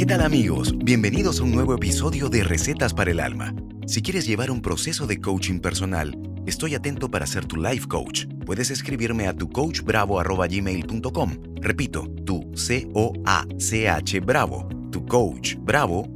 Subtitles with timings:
[0.00, 0.72] ¿Qué tal amigos?
[0.78, 3.54] Bienvenidos a un nuevo episodio de Recetas para el Alma.
[3.86, 8.24] Si quieres llevar un proceso de coaching personal, estoy atento para ser tu life coach.
[8.46, 11.36] Puedes escribirme a tucoachbravo.gmail.com.
[11.56, 16.08] Repito, tu C-O-A-C-H bravo, tu coach bravo,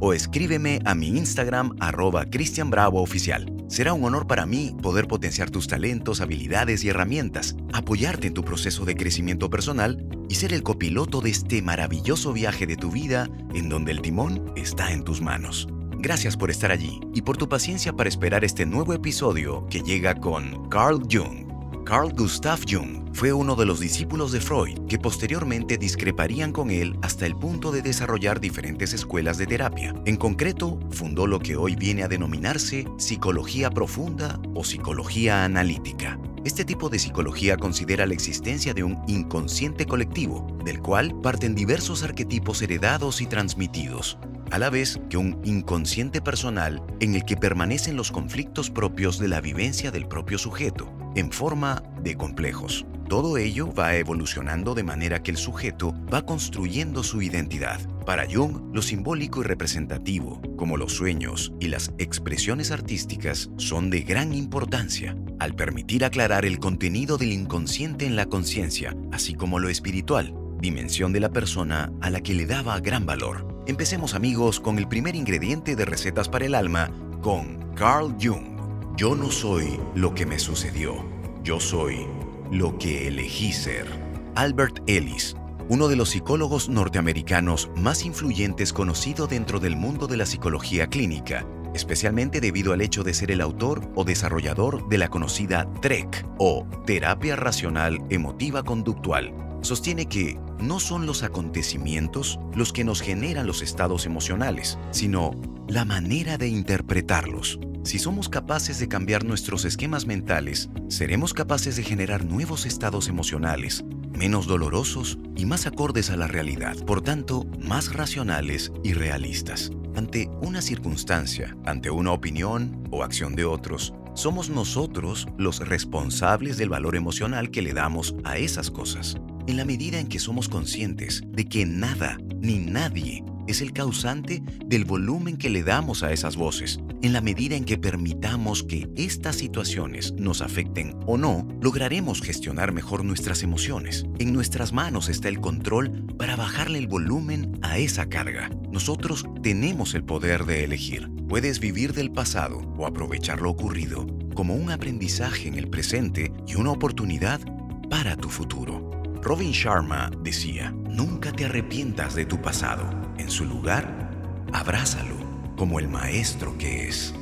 [0.00, 3.55] o escríbeme a mi Instagram arroba Cristian Bravo Oficial.
[3.68, 8.44] Será un honor para mí poder potenciar tus talentos, habilidades y herramientas, apoyarte en tu
[8.44, 13.28] proceso de crecimiento personal y ser el copiloto de este maravilloso viaje de tu vida
[13.54, 15.68] en donde el timón está en tus manos.
[15.98, 20.14] Gracias por estar allí y por tu paciencia para esperar este nuevo episodio que llega
[20.14, 21.46] con Carl Jung.
[21.84, 26.98] Carl Gustav Jung fue uno de los discípulos de Freud que posteriormente discreparían con él
[27.00, 29.94] hasta el punto de desarrollar diferentes escuelas de terapia.
[30.04, 36.20] En concreto, fundó lo que hoy viene a denominarse psicología profunda o psicología analítica.
[36.44, 42.02] Este tipo de psicología considera la existencia de un inconsciente colectivo, del cual parten diversos
[42.02, 44.18] arquetipos heredados y transmitidos,
[44.50, 49.28] a la vez que un inconsciente personal en el que permanecen los conflictos propios de
[49.28, 52.86] la vivencia del propio sujeto, en forma de complejos.
[53.08, 57.80] Todo ello va evolucionando de manera que el sujeto va construyendo su identidad.
[58.04, 64.00] Para Jung, lo simbólico y representativo, como los sueños y las expresiones artísticas, son de
[64.00, 69.68] gran importancia, al permitir aclarar el contenido del inconsciente en la conciencia, así como lo
[69.68, 73.55] espiritual, dimensión de la persona a la que le daba gran valor.
[73.66, 76.88] Empecemos amigos con el primer ingrediente de Recetas para el Alma,
[77.20, 78.56] con Carl Jung.
[78.96, 81.04] Yo no soy lo que me sucedió,
[81.42, 82.06] yo soy
[82.52, 83.88] lo que elegí ser.
[84.36, 85.36] Albert Ellis,
[85.68, 91.44] uno de los psicólogos norteamericanos más influyentes conocido dentro del mundo de la psicología clínica,
[91.74, 96.68] especialmente debido al hecho de ser el autor o desarrollador de la conocida TREC o
[96.86, 99.34] Terapia Racional Emotiva Conductual,
[99.66, 105.32] sostiene que no son los acontecimientos los que nos generan los estados emocionales, sino
[105.68, 107.58] la manera de interpretarlos.
[107.82, 113.84] Si somos capaces de cambiar nuestros esquemas mentales, seremos capaces de generar nuevos estados emocionales,
[114.12, 119.70] menos dolorosos y más acordes a la realidad, por tanto, más racionales y realistas.
[119.94, 126.68] Ante una circunstancia, ante una opinión o acción de otros, somos nosotros los responsables del
[126.68, 131.22] valor emocional que le damos a esas cosas en la medida en que somos conscientes
[131.26, 136.36] de que nada ni nadie es el causante del volumen que le damos a esas
[136.36, 136.80] voces.
[137.02, 142.72] En la medida en que permitamos que estas situaciones nos afecten o no, lograremos gestionar
[142.72, 144.04] mejor nuestras emociones.
[144.18, 148.50] En nuestras manos está el control para bajarle el volumen a esa carga.
[148.72, 151.08] Nosotros tenemos el poder de elegir.
[151.28, 156.56] Puedes vivir del pasado o aprovechar lo ocurrido como un aprendizaje en el presente y
[156.56, 157.40] una oportunidad
[157.88, 158.95] para tu futuro.
[159.26, 162.88] Robin Sharma decía, nunca te arrepientas de tu pasado.
[163.18, 164.08] En su lugar,
[164.52, 165.16] abrázalo
[165.56, 167.12] como el maestro que es.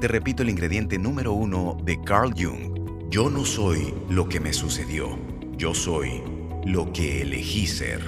[0.00, 3.10] Te repito el ingrediente número uno de Carl Jung.
[3.10, 5.18] Yo no soy lo que me sucedió.
[5.58, 6.22] Yo soy
[6.64, 8.00] lo que elegí ser.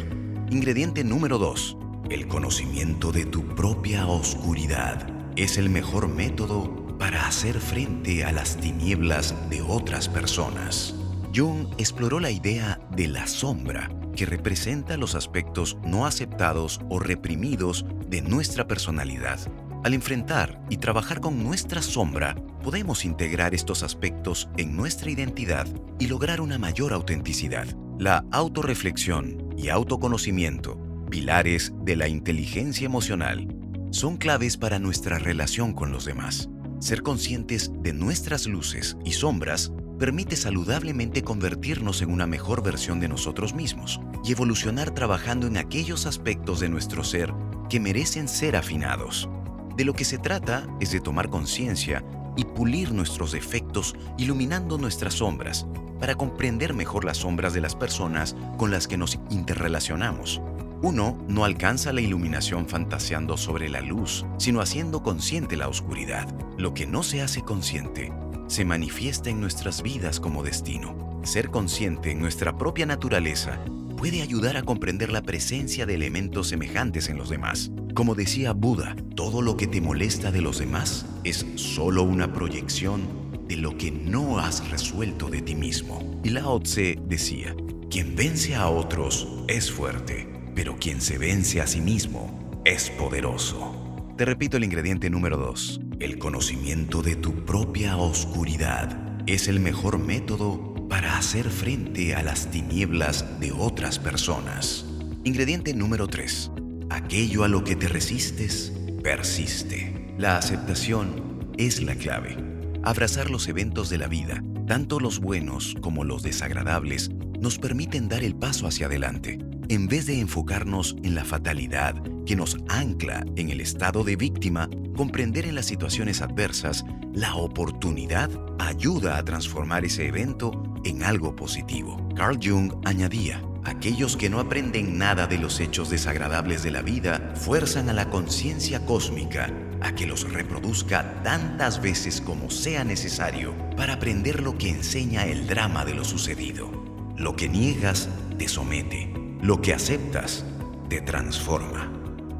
[0.51, 1.77] Ingrediente número dos.
[2.09, 5.07] El conocimiento de tu propia oscuridad
[5.37, 10.98] es el mejor método para hacer frente a las tinieblas de otras personas.
[11.35, 17.85] Jung exploró la idea de la sombra, que representa los aspectos no aceptados o reprimidos
[18.09, 19.39] de nuestra personalidad.
[19.85, 25.69] Al enfrentar y trabajar con nuestra sombra, podemos integrar estos aspectos en nuestra identidad
[25.99, 27.67] y lograr una mayor autenticidad.
[27.99, 30.79] La autorreflexión y autoconocimiento,
[31.11, 33.47] pilares de la inteligencia emocional,
[33.91, 36.49] son claves para nuestra relación con los demás.
[36.81, 43.09] Ser conscientes de nuestras luces y sombras permite saludablemente convertirnos en una mejor versión de
[43.09, 47.35] nosotros mismos y evolucionar trabajando en aquellos aspectos de nuestro ser
[47.69, 49.29] que merecen ser afinados.
[49.77, 52.05] De lo que se trata es de tomar conciencia
[52.37, 55.67] y pulir nuestros defectos iluminando nuestras sombras
[55.99, 60.41] para comprender mejor las sombras de las personas con las que nos interrelacionamos.
[60.81, 66.33] Uno no alcanza la iluminación fantaseando sobre la luz, sino haciendo consciente la oscuridad.
[66.57, 68.13] Lo que no se hace consciente
[68.49, 71.21] se manifiesta en nuestras vidas como destino.
[71.23, 73.61] Ser consciente en nuestra propia naturaleza
[73.97, 77.71] puede ayudar a comprender la presencia de elementos semejantes en los demás.
[77.95, 83.03] Como decía Buda, todo lo que te molesta de los demás es solo una proyección
[83.47, 86.21] de lo que no has resuelto de ti mismo.
[86.25, 87.55] Y Lao Tse decía,
[87.91, 93.75] quien vence a otros es fuerte, pero quien se vence a sí mismo es poderoso.
[94.17, 95.81] Te repito el ingrediente número 2.
[96.01, 102.53] El conocimiento de tu propia oscuridad es el mejor método para hacer frente a las
[102.53, 104.87] tinieblas de otras personas.
[105.25, 106.53] Ingrediente número 3.
[106.89, 108.73] Aquello a lo que te resistes,
[109.03, 110.15] persiste.
[110.19, 112.37] La aceptación es la clave.
[112.85, 117.11] Abrazar los eventos de la vida, tanto los buenos como los desagradables,
[117.41, 122.37] nos permiten dar el paso hacia adelante, en vez de enfocarnos en la fatalidad que
[122.37, 124.69] nos ancla en el estado de víctima,
[124.99, 128.29] comprender en las situaciones adversas la oportunidad
[128.59, 132.09] ayuda a transformar ese evento en algo positivo.
[132.17, 137.33] Carl Jung añadía, aquellos que no aprenden nada de los hechos desagradables de la vida
[137.37, 139.53] fuerzan a la conciencia cósmica
[139.83, 145.47] a que los reproduzca tantas veces como sea necesario para aprender lo que enseña el
[145.47, 146.73] drama de lo sucedido.
[147.17, 150.45] Lo que niegas te somete, lo que aceptas
[150.89, 151.93] te transforma.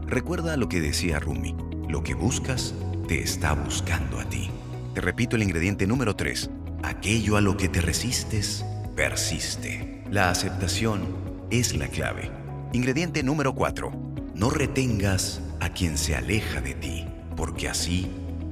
[0.09, 1.55] Recuerda lo que decía Rumi,
[1.89, 2.75] lo que buscas
[3.09, 4.51] te está buscando a ti.
[4.95, 6.51] Te repito el ingrediente número 3,
[6.83, 8.65] aquello a lo que te resistes,
[8.95, 10.03] persiste.
[10.11, 11.07] La aceptación
[11.51, 12.31] es la clave.
[12.73, 13.91] Ingrediente número 4,
[14.35, 17.07] no retengas a quien se aleja de ti,
[17.37, 18.07] porque así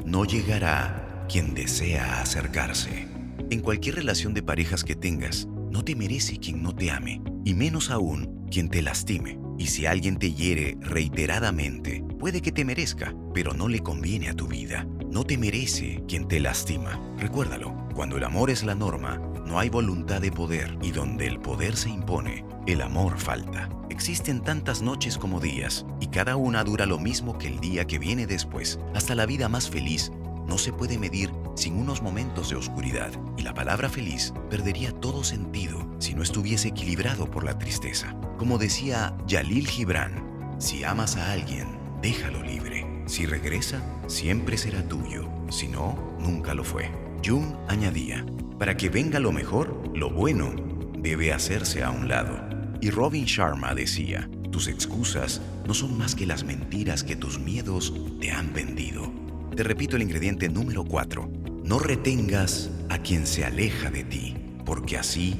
[0.04, 3.08] no llegará quien desea acercarse.
[3.50, 7.54] En cualquier relación de parejas que tengas, no te merece quien no te ame, y
[7.54, 9.45] menos aún quien te lastime.
[9.58, 14.34] Y si alguien te hiere reiteradamente, puede que te merezca, pero no le conviene a
[14.34, 14.86] tu vida.
[15.10, 17.00] No te merece quien te lastima.
[17.18, 21.40] Recuérdalo, cuando el amor es la norma, no hay voluntad de poder y donde el
[21.40, 23.70] poder se impone, el amor falta.
[23.88, 27.98] Existen tantas noches como días y cada una dura lo mismo que el día que
[27.98, 28.78] viene después.
[28.94, 30.12] Hasta la vida más feliz
[30.46, 35.24] no se puede medir sin unos momentos de oscuridad y la palabra feliz perdería todo
[35.24, 38.14] sentido si no estuviese equilibrado por la tristeza.
[38.38, 41.66] Como decía Yalil Gibran, si amas a alguien,
[42.00, 42.86] déjalo libre.
[43.06, 45.28] Si regresa, siempre será tuyo.
[45.48, 46.90] Si no, nunca lo fue.
[47.24, 48.24] Jung añadía,
[48.58, 50.54] para que venga lo mejor, lo bueno
[50.98, 52.48] debe hacerse a un lado.
[52.80, 57.94] Y Robin Sharma decía, tus excusas no son más que las mentiras que tus miedos
[58.20, 59.12] te han vendido.
[59.54, 61.45] Te repito el ingrediente número 4.
[61.66, 65.34] No retengas a quien se aleja de ti, porque así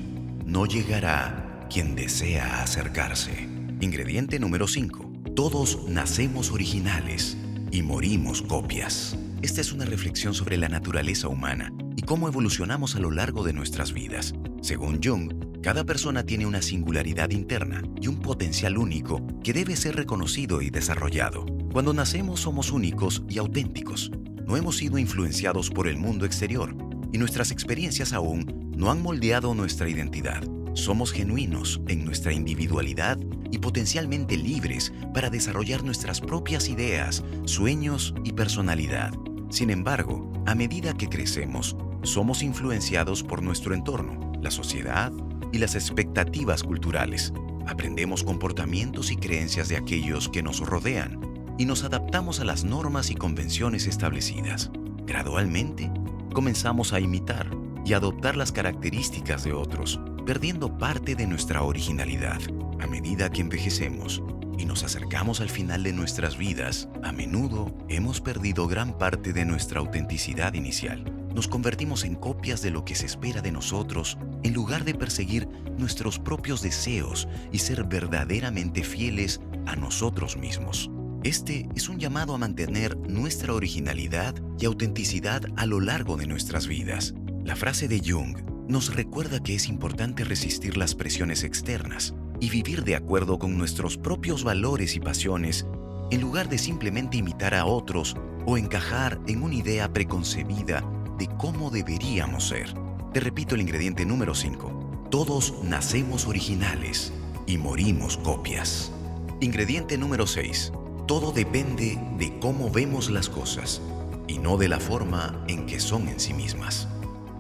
[0.45, 3.49] no llegará quien desea acercarse.
[3.81, 5.13] Ingrediente número 5.
[5.37, 7.37] Todos nacemos originales
[7.71, 9.17] y morimos copias.
[9.41, 13.53] Esta es una reflexión sobre la naturaleza humana y cómo evolucionamos a lo largo de
[13.53, 14.35] nuestras vidas.
[14.63, 15.33] Según Jung,
[15.63, 20.71] cada persona tiene una singularidad interna y un potencial único que debe ser reconocido y
[20.71, 21.47] desarrollado.
[21.73, 24.11] Cuando nacemos somos únicos y auténticos.
[24.47, 26.77] No hemos sido influenciados por el mundo exterior
[27.13, 30.41] y nuestras experiencias aún no han moldeado nuestra identidad.
[30.75, 33.19] Somos genuinos en nuestra individualidad
[33.51, 39.13] y potencialmente libres para desarrollar nuestras propias ideas, sueños y personalidad.
[39.51, 45.13] Sin embargo, a medida que crecemos, somos influenciados por nuestro entorno, la sociedad
[45.53, 47.33] y las expectativas culturales.
[47.67, 51.26] Aprendemos comportamientos y creencias de aquellos que nos rodean
[51.59, 54.71] y nos adaptamos a las normas y convenciones establecidas.
[55.07, 55.91] Gradualmente,
[56.33, 57.51] comenzamos a imitar
[57.85, 62.41] y adoptar las características de otros, perdiendo parte de nuestra originalidad.
[62.81, 64.23] A medida que envejecemos
[64.59, 69.45] y nos acercamos al final de nuestras vidas, a menudo hemos perdido gran parte de
[69.45, 71.05] nuestra autenticidad inicial.
[71.35, 75.47] Nos convertimos en copias de lo que se espera de nosotros en lugar de perseguir
[75.79, 80.91] nuestros propios deseos y ser verdaderamente fieles a nosotros mismos.
[81.27, 86.69] Este es un llamado a mantener nuestra originalidad y autenticidad a lo largo de nuestras
[86.69, 87.15] vidas.
[87.43, 88.37] La frase de Jung
[88.69, 93.97] nos recuerda que es importante resistir las presiones externas y vivir de acuerdo con nuestros
[93.97, 95.67] propios valores y pasiones
[96.13, 98.15] en lugar de simplemente imitar a otros
[98.47, 102.73] o encajar en una idea preconcebida de cómo deberíamos ser.
[103.13, 105.09] Te repito el ingrediente número 5.
[105.11, 107.13] Todos nacemos originales
[107.49, 108.93] y morimos copias.
[109.41, 110.71] Ingrediente número 6.
[111.07, 113.81] Todo depende de cómo vemos las cosas
[114.27, 116.89] y no de la forma en que son en sí mismas.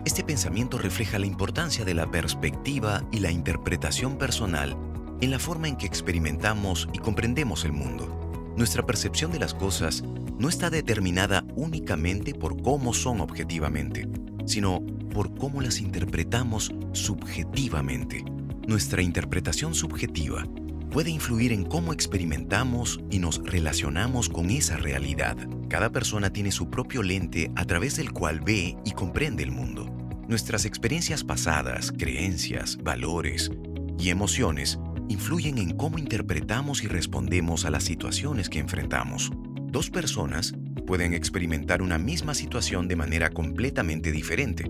[0.04, 4.76] Este pensamiento refleja la importancia de la perspectiva y la interpretación personal
[5.20, 8.54] en la forma en que experimentamos y comprendemos el mundo.
[8.56, 10.04] Nuestra percepción de las cosas
[10.38, 14.06] no está determinada únicamente por cómo son objetivamente,
[14.44, 14.80] sino
[15.12, 18.24] por cómo las interpretamos subjetivamente.
[18.68, 20.46] Nuestra interpretación subjetiva
[20.96, 25.36] puede influir en cómo experimentamos y nos relacionamos con esa realidad.
[25.68, 29.94] Cada persona tiene su propio lente a través del cual ve y comprende el mundo.
[30.26, 33.50] Nuestras experiencias pasadas, creencias, valores
[33.98, 34.78] y emociones
[35.10, 39.30] influyen en cómo interpretamos y respondemos a las situaciones que enfrentamos.
[39.66, 40.54] Dos personas
[40.86, 44.64] pueden experimentar una misma situación de manera completamente diferente,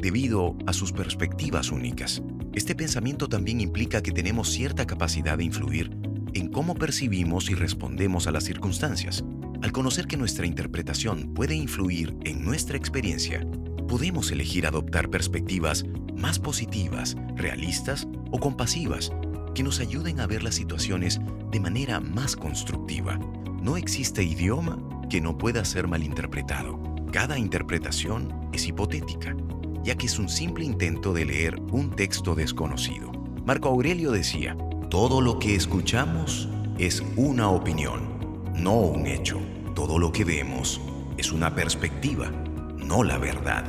[0.00, 2.22] debido a sus perspectivas únicas.
[2.54, 5.90] Este pensamiento también implica que tenemos cierta capacidad de influir
[6.34, 9.24] en cómo percibimos y respondemos a las circunstancias.
[9.62, 13.46] Al conocer que nuestra interpretación puede influir en nuestra experiencia,
[13.88, 19.12] podemos elegir adoptar perspectivas más positivas, realistas o compasivas
[19.54, 23.18] que nos ayuden a ver las situaciones de manera más constructiva.
[23.62, 24.78] No existe idioma
[25.08, 26.78] que no pueda ser malinterpretado.
[27.12, 29.36] Cada interpretación es hipotética,
[29.84, 33.10] ya que es un simple intento de leer un texto desconocido.
[33.44, 34.56] Marco Aurelio decía,
[34.88, 36.48] todo lo que escuchamos
[36.78, 39.40] es una opinión, no un hecho.
[39.74, 40.80] Todo lo que vemos
[41.16, 42.30] es una perspectiva,
[42.76, 43.64] no la verdad.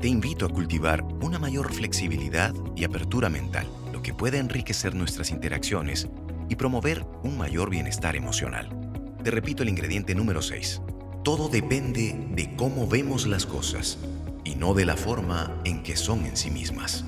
[0.00, 5.30] Te invito a cultivar una mayor flexibilidad y apertura mental, lo que puede enriquecer nuestras
[5.30, 6.08] interacciones
[6.48, 8.68] y promover un mayor bienestar emocional.
[9.22, 10.82] Te repito el ingrediente número 6.
[11.24, 13.98] Todo depende de cómo vemos las cosas
[14.46, 17.04] y no de la forma en que son en sí mismas.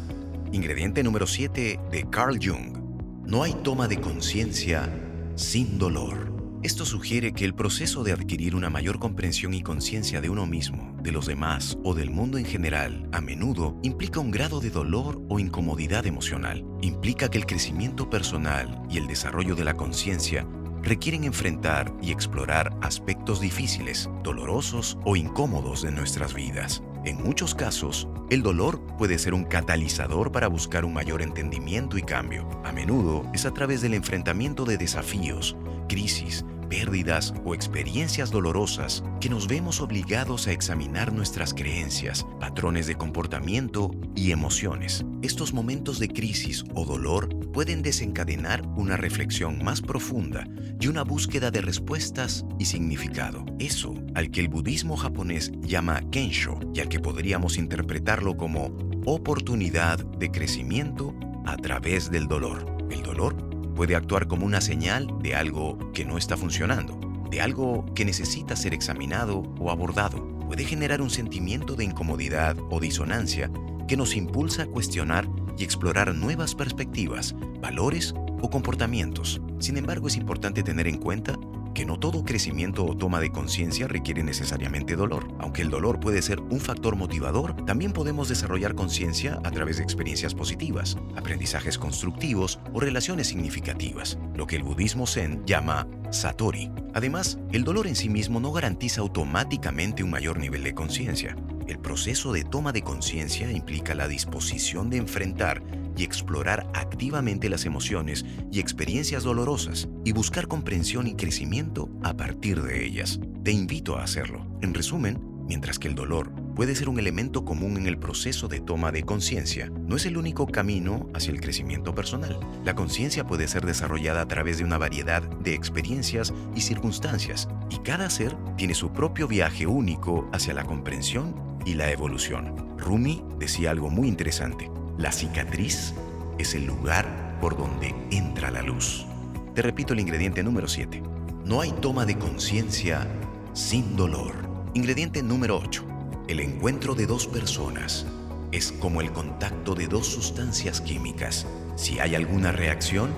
[0.51, 2.77] Ingrediente número 7 de Carl Jung.
[3.25, 4.93] No hay toma de conciencia
[5.37, 6.33] sin dolor.
[6.65, 10.97] Esto sugiere que el proceso de adquirir una mayor comprensión y conciencia de uno mismo,
[11.01, 15.23] de los demás o del mundo en general, a menudo implica un grado de dolor
[15.29, 16.65] o incomodidad emocional.
[16.83, 20.45] Implica que el crecimiento personal y el desarrollo de la conciencia
[20.83, 26.83] requieren enfrentar y explorar aspectos difíciles, dolorosos o incómodos de nuestras vidas.
[27.05, 32.03] En muchos casos, el dolor puede ser un catalizador para buscar un mayor entendimiento y
[32.03, 32.49] cambio.
[32.65, 35.57] A menudo es a través del enfrentamiento de desafíos,
[35.89, 42.95] crisis, pérdidas o experiencias dolorosas que nos vemos obligados a examinar nuestras creencias, patrones de
[42.95, 45.05] comportamiento y emociones.
[45.23, 50.47] Estos momentos de crisis o dolor pueden desencadenar una reflexión más profunda
[50.81, 53.45] y una búsqueda de respuestas y significado.
[53.59, 58.67] Eso al que el budismo japonés llama Kensho y al que podríamos interpretarlo como
[59.07, 61.15] oportunidad de crecimiento
[61.47, 62.67] a través del dolor.
[62.91, 63.48] El dolor
[63.79, 66.99] puede actuar como una señal de algo que no está funcionando,
[67.31, 70.27] de algo que necesita ser examinado o abordado.
[70.49, 73.53] Puede generar un sentimiento de incomodidad o disonancia
[73.87, 79.41] que nos impulsa a cuestionar y explorar nuevas perspectivas, valores o comportamientos.
[79.61, 81.39] Sin embargo, es importante tener en cuenta
[81.79, 85.29] que no todo crecimiento o toma de conciencia requiere necesariamente dolor.
[85.39, 89.85] Aunque el dolor puede ser un factor motivador, también podemos desarrollar conciencia a través de
[89.85, 96.69] experiencias positivas, aprendizajes constructivos o relaciones significativas, lo que el budismo zen llama satori.
[96.95, 101.37] Además, el dolor en sí mismo no garantiza automáticamente un mayor nivel de conciencia.
[101.69, 105.63] El proceso de toma de conciencia implica la disposición de enfrentar
[105.99, 112.63] y explorar activamente las emociones y experiencias dolorosas y buscar comprensión y crecimiento a partir
[112.63, 113.21] de ellas.
[113.43, 114.47] Te invito a hacerlo.
[114.63, 118.61] En resumen, mientras que el dolor puede ser un elemento común en el proceso de
[118.61, 122.39] toma de conciencia, no es el único camino hacia el crecimiento personal.
[122.65, 127.79] La conciencia puede ser desarrollada a través de una variedad de experiencias y circunstancias, y
[127.79, 132.55] cada ser tiene su propio viaje único hacia la comprensión y la evolución.
[132.79, 134.71] Rumi decía algo muy interesante.
[134.99, 135.95] La cicatriz
[136.39, 139.07] es el lugar por donde entra la luz.
[139.55, 141.01] Te repito el ingrediente número 7.
[141.45, 143.07] No hay toma de conciencia
[143.53, 144.35] sin dolor.
[144.75, 145.85] Ingrediente número 8.
[146.27, 148.07] El encuentro de dos personas
[148.51, 151.47] es como el contacto de dos sustancias químicas.
[151.77, 153.11] Si hay alguna reacción,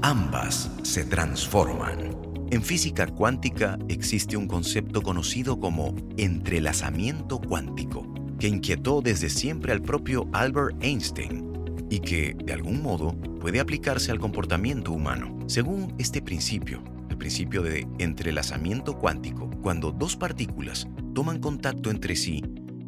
[0.00, 2.16] ambas se transforman.
[2.50, 8.07] En física cuántica existe un concepto conocido como entrelazamiento cuántico
[8.38, 11.48] que inquietó desde siempre al propio Albert Einstein
[11.90, 15.38] y que, de algún modo, puede aplicarse al comportamiento humano.
[15.46, 22.42] Según este principio, el principio de entrelazamiento cuántico, cuando dos partículas toman contacto entre sí,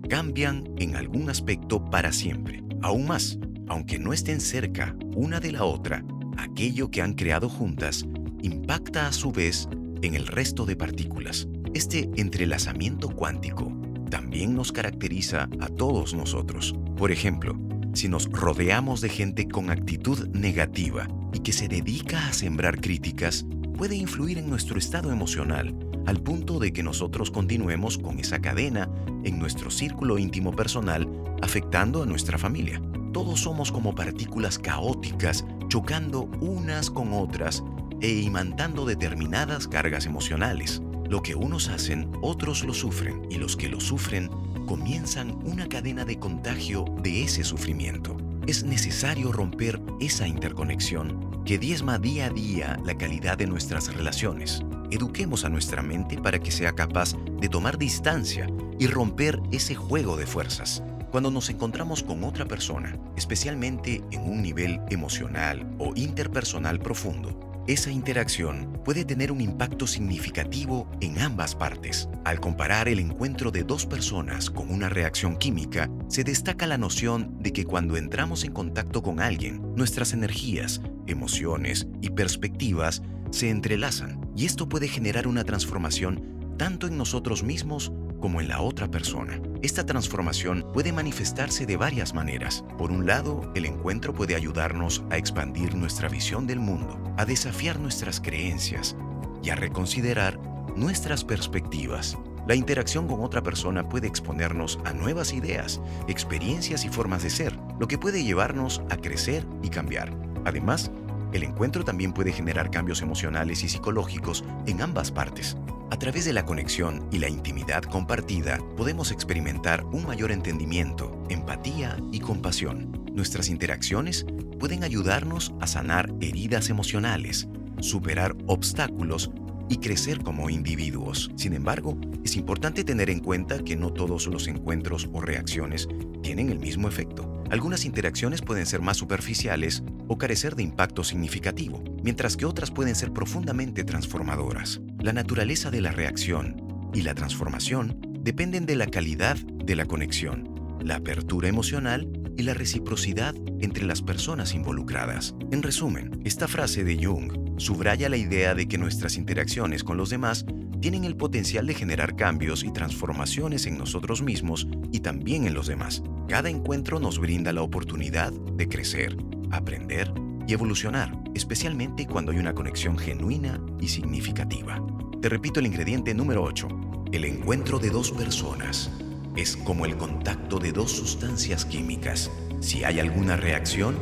[0.09, 2.63] cambian en algún aspecto para siempre.
[2.83, 3.39] Aún más,
[3.69, 6.05] aunque no estén cerca una de la otra,
[6.37, 8.05] aquello que han creado juntas
[8.43, 9.69] impacta a su vez
[10.03, 11.49] en el resto de partículas.
[11.73, 13.73] Este entrelazamiento cuántico
[14.11, 16.75] también nos caracteriza a todos nosotros.
[16.97, 17.57] Por ejemplo,
[17.95, 23.47] si nos rodeamos de gente con actitud negativa y que se dedica a sembrar críticas,
[23.79, 25.75] puede influir en nuestro estado emocional
[26.07, 28.89] al punto de que nosotros continuemos con esa cadena
[29.25, 31.09] en nuestro círculo íntimo personal,
[31.43, 32.81] afectando a nuestra familia.
[33.13, 37.63] Todos somos como partículas caóticas chocando unas con otras
[38.01, 40.83] e imantando determinadas cargas emocionales.
[41.11, 44.31] Lo que unos hacen, otros lo sufren, y los que lo sufren
[44.65, 48.17] comienzan una cadena de contagio de ese sufrimiento.
[48.47, 54.63] Es necesario romper esa interconexión que diezma día a día la calidad de nuestras relaciones.
[54.93, 58.47] Eduquemos a nuestra mente para que sea capaz de tomar distancia
[58.79, 60.81] y romper ese juego de fuerzas.
[61.11, 67.93] Cuando nos encontramos con otra persona, especialmente en un nivel emocional o interpersonal profundo, esa
[67.93, 72.09] interacción puede tener un impacto significativo en ambas partes.
[72.25, 77.37] Al comparar el encuentro de dos personas con una reacción química, se destaca la noción
[77.39, 84.21] de que cuando entramos en contacto con alguien, nuestras energías, emociones y perspectivas se entrelazan
[84.35, 89.41] y esto puede generar una transformación tanto en nosotros mismos como en la otra persona.
[89.63, 92.65] Esta transformación puede manifestarse de varias maneras.
[92.79, 97.79] Por un lado, el encuentro puede ayudarnos a expandir nuestra visión del mundo, a desafiar
[97.81, 98.97] nuestras creencias
[99.43, 100.39] y a reconsiderar
[100.77, 102.17] nuestras perspectivas.
[102.47, 107.57] La interacción con otra persona puede exponernos a nuevas ideas, experiencias y formas de ser,
[107.79, 110.13] lo que puede llevarnos a crecer y cambiar.
[110.45, 110.91] Además,
[111.33, 115.57] el encuentro también puede generar cambios emocionales y psicológicos en ambas partes.
[115.91, 121.99] A través de la conexión y la intimidad compartida, podemos experimentar un mayor entendimiento, empatía
[122.13, 122.93] y compasión.
[123.13, 124.25] Nuestras interacciones
[124.61, 127.49] pueden ayudarnos a sanar heridas emocionales,
[127.81, 129.33] superar obstáculos
[129.69, 131.33] y crecer como individuos.
[131.35, 135.89] Sin embargo, es importante tener en cuenta que no todos los encuentros o reacciones
[136.23, 137.40] tienen el mismo efecto.
[137.51, 142.95] Algunas interacciones pueden ser más superficiales o carecer de impacto significativo, mientras que otras pueden
[142.95, 144.81] ser profundamente transformadoras.
[145.01, 150.79] La naturaleza de la reacción y la transformación dependen de la calidad de la conexión,
[150.81, 155.35] la apertura emocional y la reciprocidad entre las personas involucradas.
[155.51, 160.09] En resumen, esta frase de Jung subraya la idea de que nuestras interacciones con los
[160.09, 160.47] demás
[160.81, 165.67] tienen el potencial de generar cambios y transformaciones en nosotros mismos y también en los
[165.67, 166.03] demás.
[166.29, 169.17] Cada encuentro nos brinda la oportunidad de crecer,
[169.51, 170.13] aprender
[170.47, 174.83] y evolucionar, especialmente cuando hay una conexión genuina y significativa.
[175.21, 176.69] Te repito el ingrediente número 8.
[177.13, 178.91] El encuentro de dos personas
[179.37, 182.31] es como el contacto de dos sustancias químicas.
[182.61, 183.97] Si hay alguna reacción,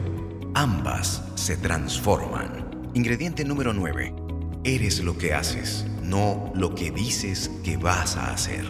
[0.54, 2.90] ambas se transforman.
[2.94, 4.14] Ingrediente número 9.
[4.64, 8.64] Eres lo que haces, no lo que dices que vas a hacer.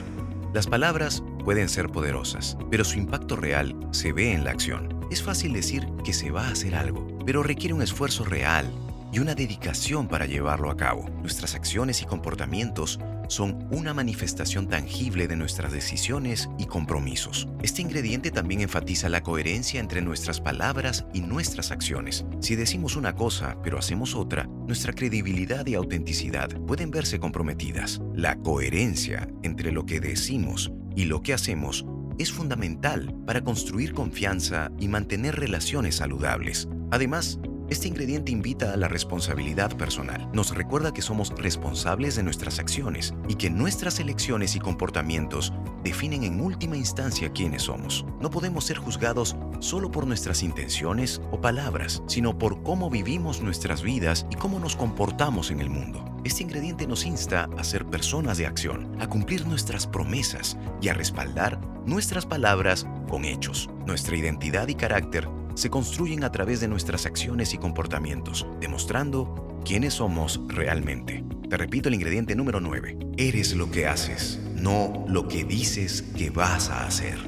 [0.53, 4.99] Las palabras pueden ser poderosas, pero su impacto real se ve en la acción.
[5.11, 8.71] Es fácil decir que se va a hacer algo, pero requiere un esfuerzo real
[9.13, 11.09] y una dedicación para llevarlo a cabo.
[11.23, 17.49] Nuestras acciones y comportamientos son una manifestación tangible de nuestras decisiones y compromisos.
[17.63, 22.25] Este ingrediente también enfatiza la coherencia entre nuestras palabras y nuestras acciones.
[22.41, 28.01] Si decimos una cosa pero hacemos otra, nuestra credibilidad y autenticidad pueden verse comprometidas.
[28.15, 31.87] La coherencia entre lo que decimos y lo que hacemos
[32.19, 36.69] es fundamental para construir confianza y mantener relaciones saludables.
[36.91, 37.39] Además,
[37.71, 40.29] este ingrediente invita a la responsabilidad personal.
[40.33, 45.53] Nos recuerda que somos responsables de nuestras acciones y que nuestras elecciones y comportamientos
[45.85, 48.07] definen en última instancia quiénes somos.
[48.21, 53.83] No podemos ser juzgados solo por nuestras intenciones o palabras, sino por cómo vivimos nuestras
[53.83, 56.05] vidas y cómo nos comportamos en el mundo.
[56.25, 60.95] Este ingrediente nos insta a ser personas de acción, a cumplir nuestras promesas y a
[60.95, 63.69] respaldar nuestras palabras con hechos.
[63.87, 69.95] Nuestra identidad y carácter se construyen a través de nuestras acciones y comportamientos, demostrando quiénes
[69.95, 71.25] somos realmente.
[71.51, 72.97] Te repito el ingrediente número 9.
[73.17, 77.19] Eres lo que haces, no lo que dices que vas a hacer.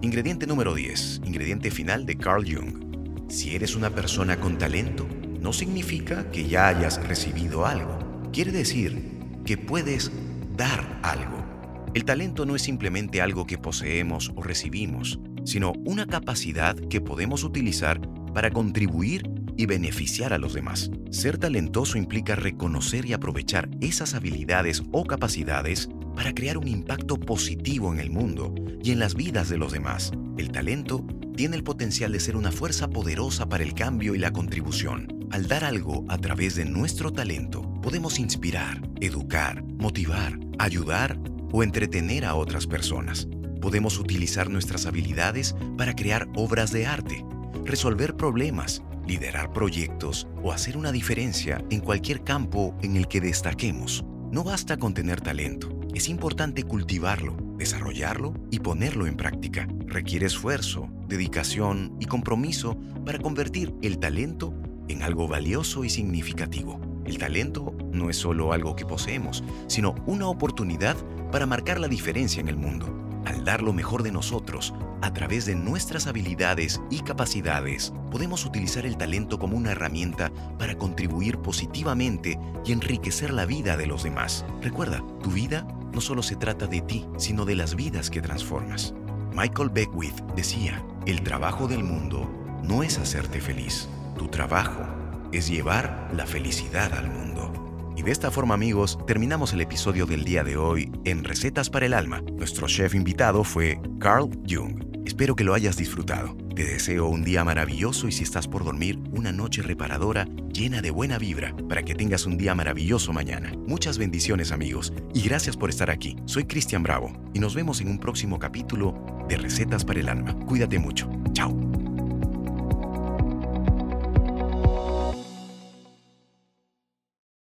[0.00, 1.20] Ingrediente número 10.
[1.26, 3.28] Ingrediente final de Carl Jung.
[3.28, 5.06] Si eres una persona con talento,
[5.42, 7.98] no significa que ya hayas recibido algo.
[8.32, 10.10] Quiere decir que puedes
[10.56, 11.44] dar algo.
[11.92, 17.44] El talento no es simplemente algo que poseemos o recibimos, sino una capacidad que podemos
[17.44, 18.00] utilizar
[18.34, 20.90] para contribuir y beneficiar a los demás.
[21.10, 27.92] Ser talentoso implica reconocer y aprovechar esas habilidades o capacidades para crear un impacto positivo
[27.92, 30.12] en el mundo y en las vidas de los demás.
[30.36, 31.06] El talento
[31.36, 35.26] tiene el potencial de ser una fuerza poderosa para el cambio y la contribución.
[35.30, 41.18] Al dar algo a través de nuestro talento, podemos inspirar, educar, motivar, ayudar
[41.52, 43.28] o entretener a otras personas.
[43.66, 47.24] Podemos utilizar nuestras habilidades para crear obras de arte,
[47.64, 54.04] resolver problemas, liderar proyectos o hacer una diferencia en cualquier campo en el que destaquemos.
[54.30, 59.66] No basta con tener talento, es importante cultivarlo, desarrollarlo y ponerlo en práctica.
[59.86, 64.54] Requiere esfuerzo, dedicación y compromiso para convertir el talento
[64.86, 66.80] en algo valioso y significativo.
[67.04, 70.96] El talento no es solo algo que poseemos, sino una oportunidad
[71.32, 73.05] para marcar la diferencia en el mundo.
[73.26, 78.86] Al dar lo mejor de nosotros, a través de nuestras habilidades y capacidades, podemos utilizar
[78.86, 84.46] el talento como una herramienta para contribuir positivamente y enriquecer la vida de los demás.
[84.62, 88.94] Recuerda, tu vida no solo se trata de ti, sino de las vidas que transformas.
[89.34, 92.30] Michael Beckwith decía, el trabajo del mundo
[92.62, 94.86] no es hacerte feliz, tu trabajo
[95.32, 97.65] es llevar la felicidad al mundo.
[97.96, 101.86] Y de esta forma amigos, terminamos el episodio del día de hoy en Recetas para
[101.86, 102.20] el Alma.
[102.20, 104.84] Nuestro chef invitado fue Carl Jung.
[105.06, 106.36] Espero que lo hayas disfrutado.
[106.54, 110.90] Te deseo un día maravilloso y si estás por dormir, una noche reparadora llena de
[110.90, 113.52] buena vibra para que tengas un día maravilloso mañana.
[113.66, 116.16] Muchas bendiciones amigos y gracias por estar aquí.
[116.26, 118.94] Soy Cristian Bravo y nos vemos en un próximo capítulo
[119.28, 120.34] de Recetas para el Alma.
[120.46, 121.08] Cuídate mucho.
[121.32, 121.75] Chao.